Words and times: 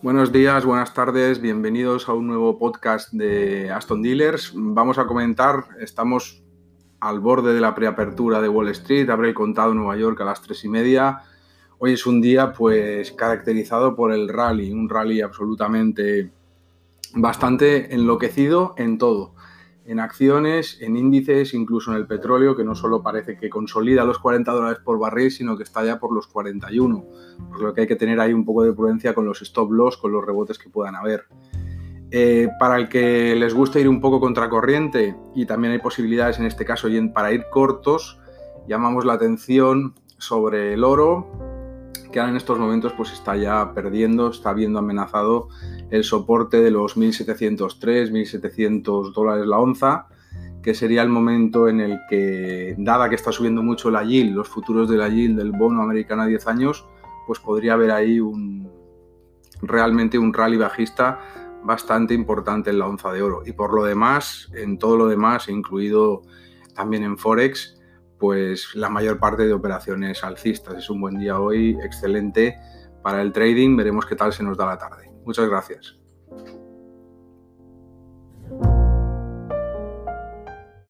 Buenos 0.00 0.30
días, 0.30 0.64
buenas 0.64 0.94
tardes, 0.94 1.40
bienvenidos 1.40 2.08
a 2.08 2.12
un 2.12 2.28
nuevo 2.28 2.56
podcast 2.56 3.12
de 3.12 3.68
Aston 3.72 4.00
Dealers. 4.00 4.52
Vamos 4.54 4.96
a 4.96 5.06
comentar, 5.06 5.64
estamos 5.80 6.40
al 7.00 7.18
borde 7.18 7.52
de 7.52 7.60
la 7.60 7.74
preapertura 7.74 8.40
de 8.40 8.48
Wall 8.48 8.68
Street, 8.68 9.10
el 9.10 9.34
contado 9.34 9.74
Nueva 9.74 9.96
York 9.96 10.20
a 10.20 10.24
las 10.24 10.40
tres 10.40 10.64
y 10.64 10.68
media. 10.68 11.22
Hoy 11.78 11.94
es 11.94 12.06
un 12.06 12.20
día 12.20 12.52
pues 12.52 13.10
caracterizado 13.10 13.96
por 13.96 14.12
el 14.12 14.28
rally, 14.28 14.70
un 14.70 14.88
rally 14.88 15.20
absolutamente 15.20 16.30
bastante 17.16 17.92
enloquecido 17.92 18.74
en 18.78 18.98
todo 18.98 19.34
en 19.88 20.00
acciones, 20.00 20.76
en 20.82 20.98
índices, 20.98 21.54
incluso 21.54 21.90
en 21.90 21.96
el 21.96 22.06
petróleo, 22.06 22.54
que 22.54 22.62
no 22.62 22.74
solo 22.74 23.02
parece 23.02 23.38
que 23.38 23.48
consolida 23.48 24.04
los 24.04 24.18
40 24.18 24.52
dólares 24.52 24.78
por 24.84 24.98
barril, 24.98 25.30
sino 25.30 25.56
que 25.56 25.62
está 25.62 25.82
ya 25.82 25.98
por 25.98 26.12
los 26.14 26.26
41. 26.26 27.06
Por 27.48 27.62
lo 27.62 27.72
que 27.72 27.80
hay 27.80 27.86
que 27.86 27.96
tener 27.96 28.20
ahí 28.20 28.34
un 28.34 28.44
poco 28.44 28.64
de 28.64 28.74
prudencia 28.74 29.14
con 29.14 29.24
los 29.24 29.40
stop 29.40 29.72
loss, 29.72 29.96
con 29.96 30.12
los 30.12 30.22
rebotes 30.22 30.58
que 30.58 30.68
puedan 30.68 30.94
haber. 30.94 31.24
Eh, 32.10 32.50
para 32.60 32.76
el 32.76 32.90
que 32.90 33.34
les 33.34 33.54
guste 33.54 33.80
ir 33.80 33.88
un 33.88 34.02
poco 34.02 34.20
contracorriente, 34.20 35.16
y 35.34 35.46
también 35.46 35.72
hay 35.72 35.78
posibilidades 35.78 36.38
en 36.38 36.44
este 36.44 36.66
caso 36.66 36.88
para 37.14 37.32
ir 37.32 37.46
cortos, 37.50 38.20
llamamos 38.68 39.06
la 39.06 39.14
atención 39.14 39.94
sobre 40.18 40.74
el 40.74 40.84
oro, 40.84 41.26
que 42.12 42.20
ahora 42.20 42.30
en 42.30 42.36
estos 42.36 42.58
momentos 42.58 42.92
pues 42.92 43.10
está 43.12 43.36
ya 43.36 43.72
perdiendo, 43.72 44.28
está 44.28 44.52
viendo 44.52 44.80
amenazado 44.80 45.48
el 45.90 46.04
soporte 46.04 46.60
de 46.60 46.70
los 46.70 46.96
1.703, 46.96 48.10
1.700 48.10 49.12
dólares 49.12 49.46
la 49.46 49.58
onza, 49.58 50.06
que 50.62 50.74
sería 50.74 51.02
el 51.02 51.08
momento 51.08 51.68
en 51.68 51.80
el 51.80 51.98
que, 52.08 52.74
dada 52.78 53.08
que 53.08 53.14
está 53.14 53.32
subiendo 53.32 53.62
mucho 53.62 53.90
la 53.90 54.04
yield, 54.04 54.34
los 54.34 54.48
futuros 54.48 54.88
de 54.88 54.96
la 54.96 55.08
yield 55.08 55.38
del 55.38 55.52
bono 55.52 55.82
americano 55.82 56.22
a 56.22 56.26
10 56.26 56.46
años, 56.46 56.86
pues 57.26 57.38
podría 57.38 57.74
haber 57.74 57.90
ahí 57.90 58.20
un, 58.20 58.70
realmente 59.62 60.18
un 60.18 60.32
rally 60.32 60.56
bajista 60.56 61.20
bastante 61.62 62.14
importante 62.14 62.70
en 62.70 62.78
la 62.78 62.86
onza 62.86 63.12
de 63.12 63.22
oro. 63.22 63.42
Y 63.44 63.52
por 63.52 63.74
lo 63.74 63.84
demás, 63.84 64.50
en 64.54 64.78
todo 64.78 64.96
lo 64.96 65.08
demás, 65.08 65.48
incluido 65.48 66.22
también 66.74 67.02
en 67.02 67.18
Forex, 67.18 67.80
pues 68.18 68.74
la 68.74 68.88
mayor 68.88 69.18
parte 69.18 69.46
de 69.46 69.52
operaciones 69.52 70.24
alcistas. 70.24 70.76
Es 70.76 70.90
un 70.90 71.00
buen 71.00 71.18
día 71.18 71.38
hoy, 71.38 71.78
excelente 71.82 72.56
para 73.02 73.22
el 73.22 73.32
trading. 73.32 73.76
Veremos 73.76 74.06
qué 74.06 74.16
tal 74.16 74.32
se 74.32 74.42
nos 74.42 74.56
da 74.56 74.66
la 74.66 74.78
tarde. 74.78 75.07
Muchas 75.28 75.46
gracias. 75.46 75.94